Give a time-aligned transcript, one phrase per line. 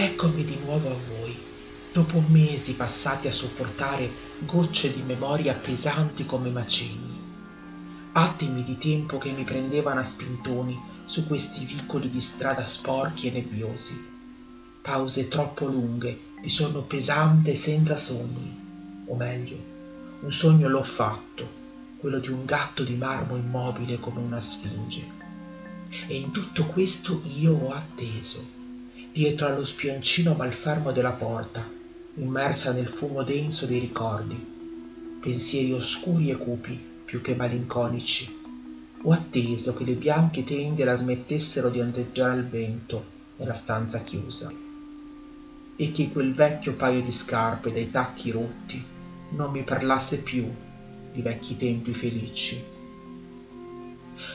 [0.00, 1.36] Eccomi di nuovo a voi,
[1.92, 7.18] dopo mesi passati a sopportare gocce di memoria pesanti come macigni.
[8.12, 13.32] Attimi di tempo che mi prendevano a spintoni su questi vicoli di strada sporchi e
[13.32, 14.00] nebbiosi.
[14.82, 19.02] Pause troppo lunghe di sonno pesante senza sogni.
[19.04, 19.58] O meglio,
[20.20, 21.44] un sogno l'ho fatto,
[21.98, 25.04] quello di un gatto di marmo immobile come una sfinge.
[26.06, 28.57] E in tutto questo io ho atteso
[29.18, 31.68] dietro allo spioncino malfermo della porta,
[32.18, 34.36] immersa nel fumo denso dei ricordi,
[35.20, 38.32] pensieri oscuri e cupi più che malinconici.
[39.02, 43.04] Ho atteso che le bianche tende la smettessero di ondeggiare al vento
[43.38, 44.52] nella stanza chiusa
[45.74, 48.80] e che quel vecchio paio di scarpe dai tacchi rotti
[49.30, 50.48] non mi parlasse più
[51.12, 52.62] di vecchi tempi felici.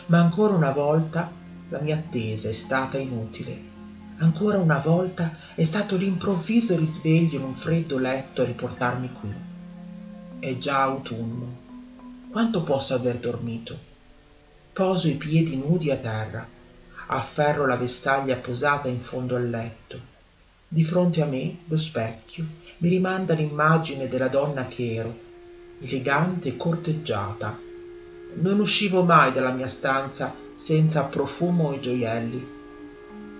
[0.07, 1.31] Ma ancora una volta
[1.69, 3.71] la mia attesa è stata inutile
[4.17, 9.33] Ancora una volta è stato l'improvviso risveglio in un freddo letto a riportarmi qui.
[10.39, 11.61] È già autunno.
[12.29, 13.91] Quanto posso aver dormito?
[14.71, 16.47] Poso i piedi nudi a terra,
[17.07, 19.99] afferro la vestaglia posata in fondo al letto.
[20.67, 22.45] Di fronte a me lo specchio
[22.77, 25.19] mi rimanda l'immagine della donna che ero,
[25.79, 27.59] elegante e corteggiata.
[28.35, 32.61] Non uscivo mai dalla mia stanza senza profumo e gioielli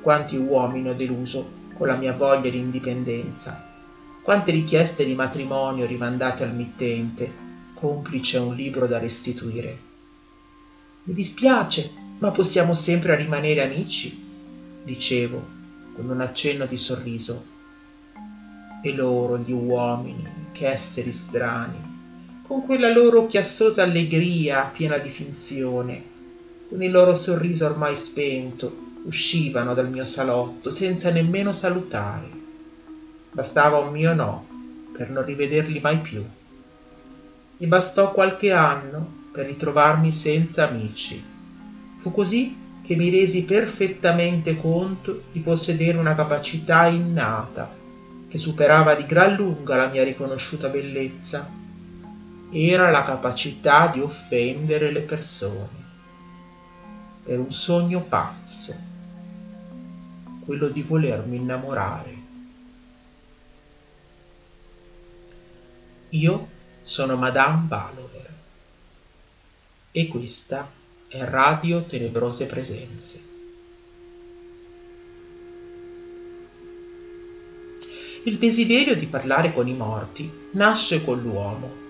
[0.04, 3.72] quanti uomini ho deluso con la mia voglia di indipendenza,
[4.22, 7.32] quante richieste di matrimonio rimandate al mittente,
[7.74, 9.78] complice un libro da restituire.
[11.04, 14.22] Mi dispiace, ma possiamo sempre rimanere amici,
[14.84, 15.62] dicevo
[15.96, 17.46] con un accenno di sorriso.
[18.84, 21.92] E loro, gli uomini, che esseri strani,
[22.46, 26.04] con quella loro chiassosa allegria piena di finzione,
[26.68, 32.42] con il loro sorriso ormai spento, uscivano dal mio salotto senza nemmeno salutare.
[33.32, 34.48] Bastava un mio no
[34.96, 36.24] per non rivederli mai più.
[37.58, 41.22] E bastò qualche anno per ritrovarmi senza amici.
[41.98, 47.74] Fu così che mi resi perfettamente conto di possedere una capacità innata
[48.28, 51.50] che superava di gran lunga la mia riconosciuta bellezza.
[52.52, 55.82] Era la capacità di offendere le persone.
[57.24, 58.92] Per un sogno pazzo
[60.46, 62.22] quello di volermi innamorare.
[66.10, 66.48] Io
[66.82, 68.34] sono Madame Valover
[69.92, 70.70] e questa
[71.08, 73.32] è Radio Tenebrose Presenze.
[78.26, 81.82] Il desiderio di parlare con i morti nasce con l'uomo.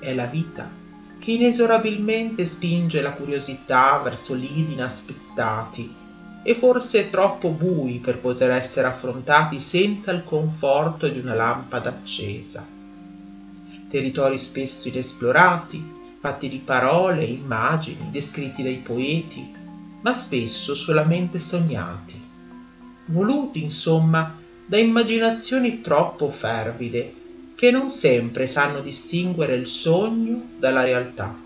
[0.00, 0.70] È la vita
[1.18, 6.06] che inesorabilmente spinge la curiosità verso lidi inaspettati
[6.42, 12.66] e forse troppo bui per poter essere affrontati senza il conforto di una lampada accesa.
[13.88, 19.54] Territori spesso inesplorati, fatti di parole immagini descritti dai poeti,
[20.00, 22.20] ma spesso solamente sognati,
[23.06, 27.14] voluti insomma da immaginazioni troppo fervide
[27.54, 31.36] che non sempre sanno distinguere il sogno dalla realtà.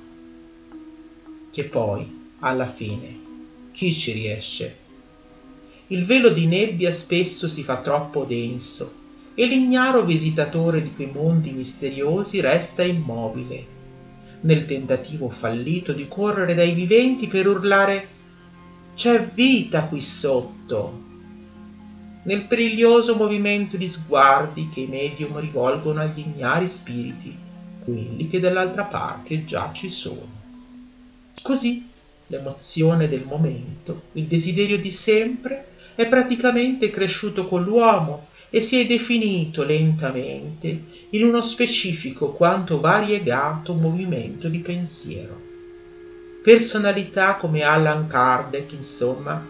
[1.50, 3.18] Che poi, alla fine,
[3.72, 4.81] chi ci riesce?
[5.88, 9.00] Il velo di nebbia spesso si fa troppo denso
[9.34, 13.66] e l'ignaro visitatore di quei mondi misteriosi resta immobile.
[14.42, 18.08] Nel tentativo fallito di correre dai viventi per urlare
[18.94, 21.00] c'è vita qui sotto!
[22.24, 27.36] Nel periglioso movimento di sguardi che i medium rivolgono agli ignari spiriti
[27.84, 30.40] quelli che dall'altra parte già ci sono.
[31.42, 31.88] Così
[32.28, 38.86] l'emozione del momento il desiderio di sempre è praticamente cresciuto con l'uomo e si è
[38.86, 45.40] definito lentamente in uno specifico quanto variegato movimento di pensiero.
[46.42, 49.42] Personalità come Allan Kardec, insomma,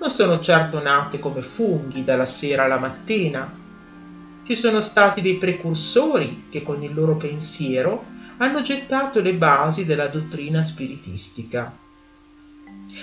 [0.00, 3.52] non sono certo nate come funghi dalla sera alla mattina.
[4.44, 8.04] Ci sono stati dei precursori che con il loro pensiero
[8.38, 11.86] hanno gettato le basi della dottrina spiritistica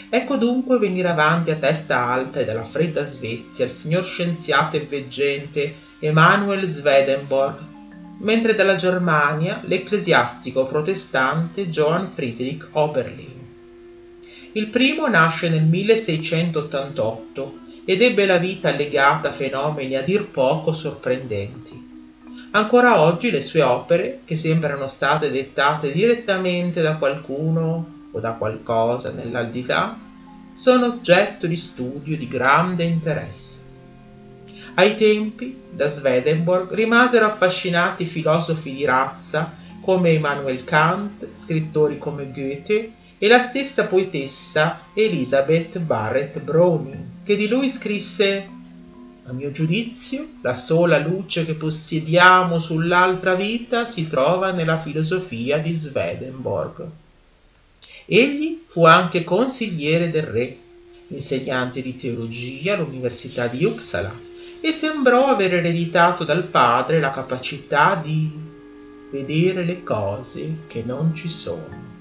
[0.09, 4.81] ecco dunque venire avanti a testa alta e dalla fredda svezia il signor scienziato e
[4.81, 7.73] veggente emanuel swedenborg
[8.19, 13.43] mentre dalla germania l'ecclesiastico protestante johann friedrich oberlin.
[14.53, 20.71] Il primo nasce nel 1688 ed ebbe la vita legata a fenomeni a dir poco
[20.71, 21.93] sorprendenti.
[22.51, 29.11] Ancora oggi le sue opere che sembrano state dettate direttamente da qualcuno o da qualcosa
[29.11, 29.99] nell'aldilà
[30.53, 33.59] sono oggetto di studio di grande interesse.
[34.75, 39.51] Ai tempi, da Swedenborg rimasero affascinati filosofi di razza
[39.81, 47.47] come Immanuel Kant, scrittori come Goethe e la stessa poetessa Elizabeth Barrett Browning, che di
[47.47, 48.47] lui scrisse
[49.27, 55.73] a mio giudizio, la sola luce che possediamo sull'altra vita si trova nella filosofia di
[55.73, 56.87] Swedenborg.
[58.07, 60.57] Egli fu anche consigliere del re,
[61.07, 64.13] insegnante di teologia all'Università di Uppsala
[64.61, 68.31] e sembrò aver ereditato dal padre la capacità di
[69.09, 71.93] vedere le cose che non ci sono.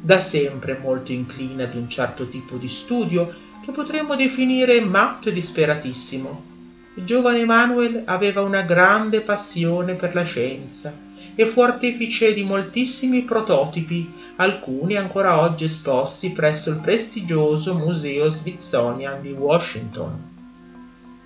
[0.00, 5.32] Da sempre molto incline ad un certo tipo di studio che potremmo definire matto e
[5.32, 6.50] disperatissimo.
[6.94, 13.22] Il giovane Emanuel aveva una grande passione per la scienza e fu artefice di moltissimi
[13.22, 20.30] prototipi, alcuni ancora oggi esposti presso il prestigioso Museo Smithsonian di Washington.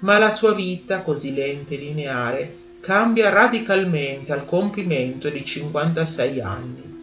[0.00, 6.94] Ma la sua vita, così lenta e lineare, cambia radicalmente al compimento di 56 anni.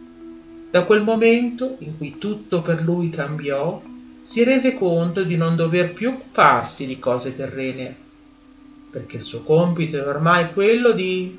[0.70, 3.82] Da quel momento in cui tutto per lui cambiò,
[4.20, 7.94] si rese conto di non dover più occuparsi di cose terrene,
[8.90, 11.38] perché il suo compito era ormai quello di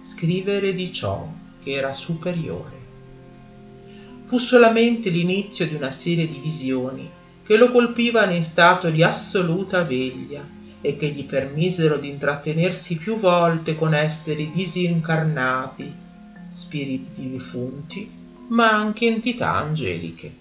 [0.00, 1.28] scrivere di ciò
[1.62, 2.76] che era superiore.
[4.24, 7.08] Fu solamente l'inizio di una serie di visioni
[7.44, 10.46] che lo colpivano in stato di assoluta veglia
[10.80, 15.92] e che gli permisero di intrattenersi più volte con esseri disincarnati,
[16.48, 18.10] spiriti di defunti,
[18.48, 20.32] ma anche entità angeliche.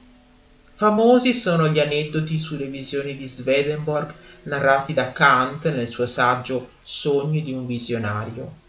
[0.71, 4.13] Famosi sono gli aneddoti sulle visioni di Swedenborg
[4.43, 8.65] narrati da Kant nel suo saggio Sogni di un visionario.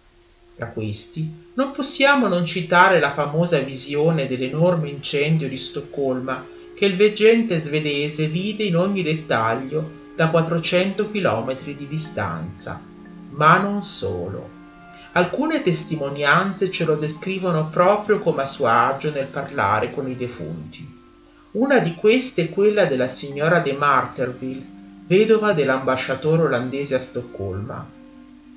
[0.58, 6.44] Tra questi non possiamo non citare la famosa visione dell'enorme incendio di Stoccolma
[6.74, 12.80] che il veggente svedese vide in ogni dettaglio da 400 chilometri di distanza.
[13.30, 14.48] Ma non solo.
[15.12, 20.84] Alcune testimonianze ce lo descrivono proprio come a suo agio nel parlare con i defunti.
[21.52, 24.66] Una di queste è quella della signora de Marterville,
[25.06, 27.88] vedova dell'ambasciatore olandese a Stoccolma.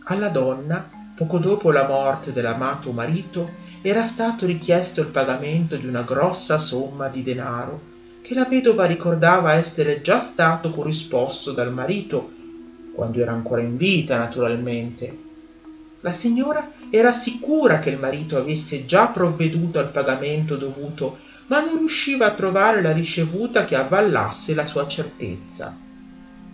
[0.06, 3.48] Alla donna, poco dopo la morte dell'amato marito,
[3.84, 7.80] era stato richiesto il pagamento di una grossa somma di denaro,
[8.24, 12.32] che la vedova ricordava essere già stato corrisposto dal marito,
[12.96, 15.16] quando era ancora in vita, naturalmente.
[16.00, 21.78] La signora era sicura che il marito avesse già provveduto al pagamento dovuto ma non
[21.78, 25.76] riusciva a trovare la ricevuta che avvallasse la sua certezza.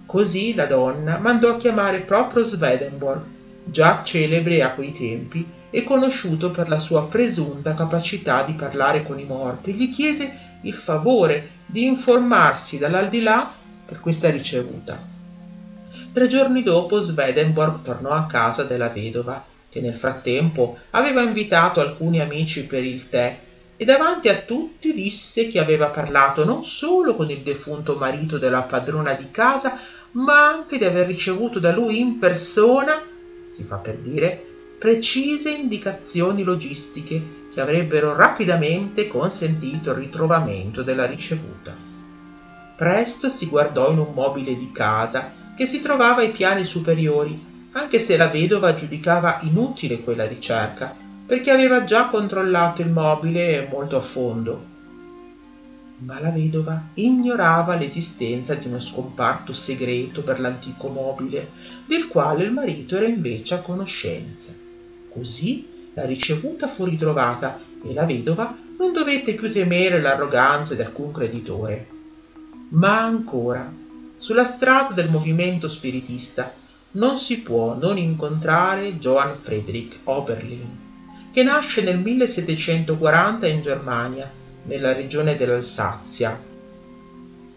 [0.06, 3.36] Così la donna mandò a chiamare proprio Swedenborg,
[3.70, 9.20] già celebre a quei tempi e conosciuto per la sua presunta capacità di parlare con
[9.20, 13.54] i morti, gli chiese il favore di informarsi dall'aldilà
[13.86, 15.16] per questa ricevuta.
[16.12, 22.20] Tre giorni dopo Swedenborg tornò a casa della vedova, che nel frattempo aveva invitato alcuni
[22.20, 23.40] amici per il tè
[23.76, 28.64] e davanti a tutti disse che aveva parlato non solo con il defunto marito della
[28.64, 29.78] padrona di casa,
[30.14, 33.00] ma anche di aver ricevuto da lui in persona,
[33.58, 34.40] si fa per dire,
[34.78, 41.76] precise indicazioni logistiche che avrebbero rapidamente consentito il ritrovamento della ricevuta.
[42.78, 47.36] Presto si guardò in un mobile di casa che si trovava ai piani superiori,
[47.72, 50.94] anche se la vedova giudicava inutile quella ricerca,
[51.26, 54.76] perché aveva già controllato il mobile molto a fondo.
[56.00, 61.50] Ma la vedova ignorava l'esistenza di uno scomparto segreto per l'antico mobile,
[61.88, 64.52] del quale il marito era invece a conoscenza.
[65.10, 71.12] Così la ricevuta fu ritrovata e la vedova non dovette più temere l'arroganza di alcun
[71.12, 71.88] creditore.
[72.70, 73.74] Ma ancora,
[74.18, 76.54] sulla strada del movimento spiritista
[76.92, 80.86] non si può non incontrare Johann Friedrich Oberlin,
[81.32, 84.32] che nasce nel 1740 in Germania,
[84.68, 86.40] nella regione dell'Alsazia.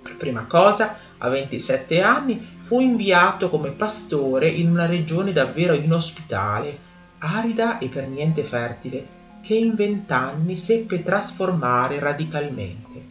[0.03, 6.89] Per prima cosa, a 27 anni, fu inviato come pastore in una regione davvero inospitale,
[7.19, 13.09] arida e per niente fertile, che in vent'anni seppe trasformare radicalmente.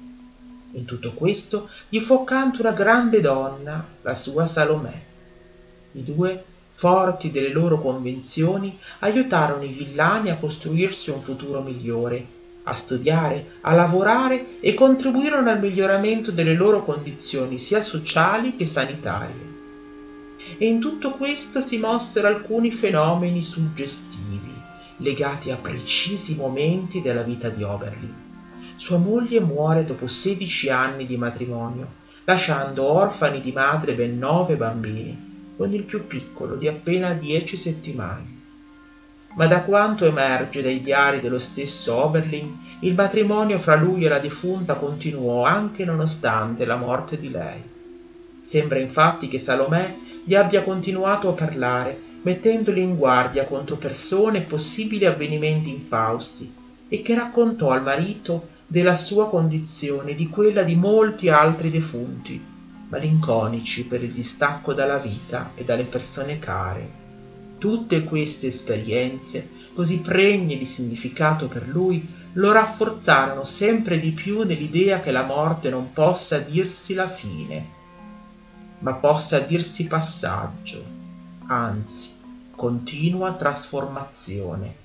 [0.71, 5.01] In tutto questo gli fu accanto una grande donna, la sua Salomè.
[5.93, 12.73] I due forti delle loro convinzioni, aiutarono i villani a costruirsi un futuro migliore, a
[12.73, 19.57] studiare, a lavorare e contribuirono al miglioramento delle loro condizioni sia sociali che sanitarie.
[20.57, 24.53] E in tutto questo si mossero alcuni fenomeni suggestivi,
[24.97, 28.13] legati a precisi momenti della vita di Oberlin.
[28.75, 35.27] Sua moglie muore dopo sedici anni di matrimonio, lasciando orfani di madre ben nove bambini
[35.57, 38.38] con il più piccolo di appena dieci settimane.
[39.35, 44.19] Ma da quanto emerge dai diari dello stesso Oberlin, il matrimonio fra lui e la
[44.19, 47.61] defunta continuò anche nonostante la morte di lei.
[48.41, 54.41] Sembra infatti che Salomè gli abbia continuato a parlare, mettendoli in guardia contro persone e
[54.41, 56.51] possibili avvenimenti infausti,
[56.87, 62.41] e che raccontò al marito della sua condizione e di quella di molti altri defunti,
[62.89, 66.98] malinconici per il distacco dalla vita e dalle persone care.
[67.59, 75.01] Tutte queste esperienze, così pregne di significato per lui, lo rafforzarono sempre di più nell'idea
[75.01, 77.67] che la morte non possa dirsi la fine,
[78.79, 80.81] ma possa dirsi passaggio,
[81.47, 82.11] anzi
[82.55, 84.75] continua trasformazione.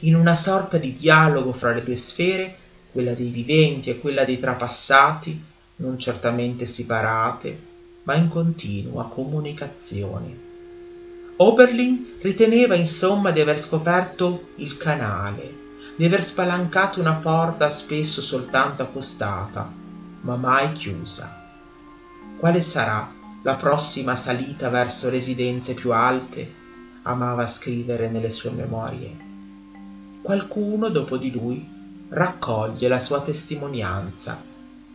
[0.00, 2.56] In una sorta di dialogo fra le due sfere,
[2.92, 5.42] quella dei viventi e quella dei trapassati,
[5.76, 7.58] non certamente separate,
[8.04, 10.50] ma in continua comunicazione.
[11.36, 15.60] Oberlin riteneva insomma di aver scoperto il canale,
[15.96, 19.70] di aver spalancato una porta spesso soltanto accostata,
[20.22, 21.40] ma mai chiusa.
[22.38, 23.10] Quale sarà
[23.42, 26.60] la prossima salita verso residenze più alte?
[27.02, 29.16] amava scrivere nelle sue memorie.
[30.22, 31.66] Qualcuno dopo di lui
[32.08, 34.40] raccoglie la sua testimonianza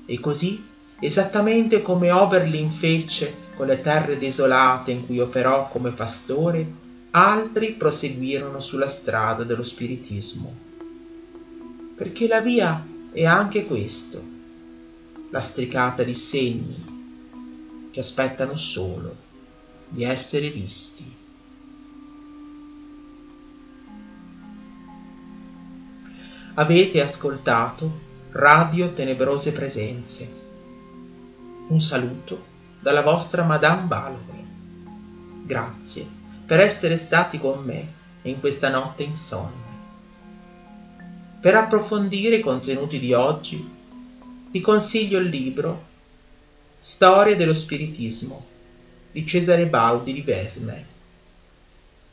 [0.05, 0.63] e così,
[0.99, 6.65] esattamente come Oberlin fece con le terre desolate in cui operò come pastore,
[7.11, 10.55] altri proseguirono sulla strada dello spiritismo.
[11.95, 14.21] Perché la via è anche questo,
[15.31, 19.15] lastricata di segni che aspettano solo
[19.89, 21.15] di essere visti.
[26.53, 30.45] Avete ascoltato Radio Tenebrose Presenze.
[31.69, 32.45] Un saluto
[32.79, 34.43] dalla vostra Madame Balover.
[35.43, 36.07] Grazie
[36.45, 39.65] per essere stati con me in questa notte insonne.
[41.41, 43.69] Per approfondire i contenuti di oggi,
[44.49, 45.85] ti consiglio il libro
[46.77, 48.45] Storia dello spiritismo
[49.11, 50.85] di Cesare Baudi di Vesme.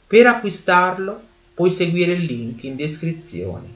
[0.08, 1.22] Per acquistarlo
[1.54, 3.68] puoi seguire il link in descrizione.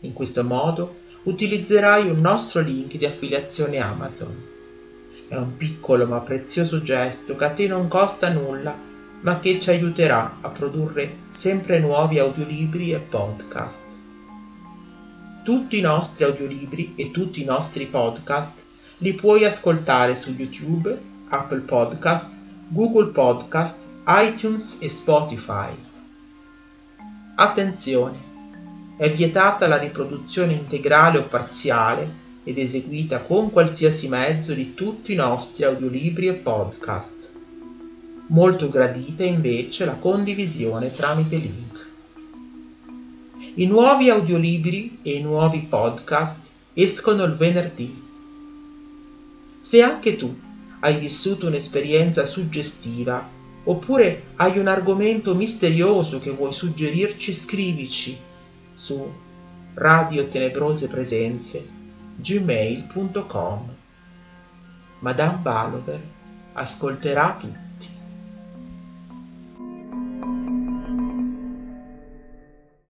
[0.00, 4.56] In questo modo utilizzerai un nostro link di affiliazione Amazon.
[5.28, 8.74] È un piccolo ma prezioso gesto che a te non costa nulla,
[9.20, 13.84] ma che ci aiuterà a produrre sempre nuovi audiolibri e podcast.
[15.44, 18.64] Tutti i nostri audiolibri e tutti i nostri podcast
[18.98, 22.34] li puoi ascoltare su YouTube, Apple Podcast,
[22.68, 25.76] Google Podcast, iTunes e Spotify.
[27.34, 28.16] Attenzione!
[28.96, 35.16] È vietata la riproduzione integrale o parziale ed eseguita con qualsiasi mezzo di tutti i
[35.16, 37.30] nostri audiolibri e podcast.
[38.28, 41.86] Molto gradita invece la condivisione tramite link.
[43.54, 46.38] I nuovi audiolibri e i nuovi podcast
[46.72, 48.06] escono il venerdì
[49.60, 50.34] se anche tu
[50.80, 53.28] hai vissuto un'esperienza suggestiva
[53.64, 58.16] oppure hai un argomento misterioso che vuoi suggerirci, scrivici
[58.72, 59.06] su
[59.74, 61.77] Radio Tenebrose Presenze
[62.20, 63.68] gmail.com.
[65.00, 66.00] Madame Balover
[66.54, 67.67] ascolterà tutto.